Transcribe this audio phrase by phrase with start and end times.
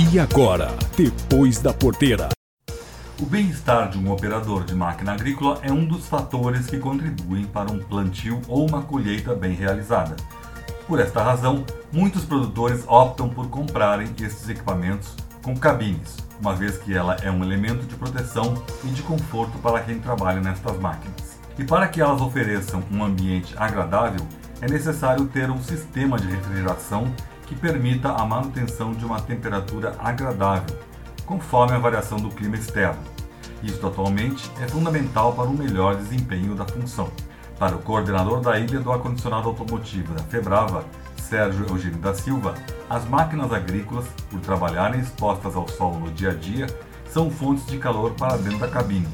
[0.00, 2.28] E agora, depois da porteira.
[3.20, 7.72] O bem-estar de um operador de máquina agrícola é um dos fatores que contribuem para
[7.72, 10.14] um plantio ou uma colheita bem realizada.
[10.86, 16.96] Por esta razão, muitos produtores optam por comprarem estes equipamentos com cabines, uma vez que
[16.96, 18.54] ela é um elemento de proteção
[18.84, 21.40] e de conforto para quem trabalha nestas máquinas.
[21.58, 24.24] E para que elas ofereçam um ambiente agradável,
[24.60, 27.12] é necessário ter um sistema de refrigeração
[27.48, 30.76] que permita a manutenção de uma temperatura agradável,
[31.24, 33.00] conforme a variação do clima externo.
[33.62, 37.10] Isto atualmente é fundamental para o melhor desempenho da função.
[37.58, 40.84] Para o coordenador da ilha do ar-condicionado automotivo da Febrava,
[41.16, 42.54] Sérgio Eugênio da Silva,
[42.88, 46.66] as máquinas agrícolas, por trabalharem expostas ao sol no dia a dia,
[47.10, 49.08] são fontes de calor para dentro da cabine.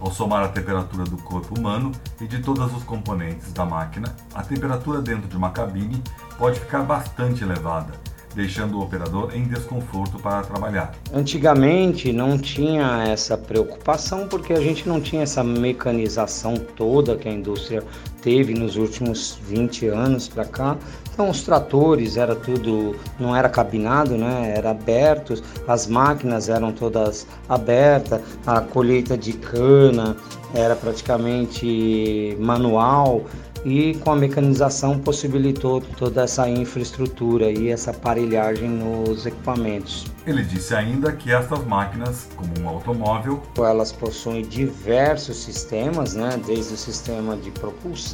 [0.00, 4.42] Ao somar a temperatura do corpo humano e de todos os componentes da máquina, a
[4.42, 6.02] temperatura dentro de uma cabine
[6.38, 7.92] pode ficar bastante elevada,
[8.34, 10.92] deixando o operador em desconforto para trabalhar.
[11.12, 17.32] Antigamente não tinha essa preocupação porque a gente não tinha essa mecanização toda que a
[17.32, 17.82] indústria
[18.24, 20.78] teve nos últimos 20 anos para cá.
[21.12, 24.54] Então os tratores era tudo, não era cabinado, né?
[24.56, 30.16] Era aberto, as máquinas eram todas abertas, a colheita de cana
[30.54, 33.24] era praticamente manual
[33.64, 40.04] e com a mecanização possibilitou toda essa infraestrutura e essa aparelhagem nos equipamentos.
[40.26, 46.38] Ele disse ainda que essas máquinas, como um automóvel, elas possuem diversos sistemas, né?
[46.46, 48.13] desde o sistema de propulsão,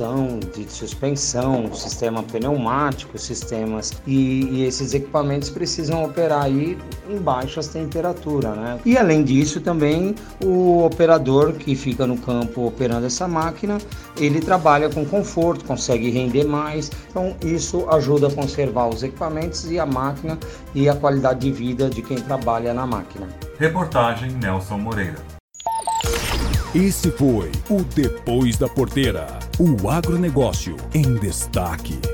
[0.55, 8.57] de suspensão, sistema pneumático, sistemas e, e esses equipamentos precisam operar aí em baixas temperaturas,
[8.57, 8.79] né?
[8.85, 13.79] E além disso também o operador que fica no campo operando essa máquina,
[14.17, 16.91] ele trabalha com conforto conforto, consegue render mais.
[17.09, 20.39] Então, isso ajuda a conservar os equipamentos e a máquina
[20.75, 23.29] e a qualidade de vida de quem trabalha na máquina.
[23.59, 25.19] Reportagem Nelson Moreira.
[26.75, 29.27] Esse foi o Depois da Porteira,
[29.61, 32.11] o agronegócio em destaque.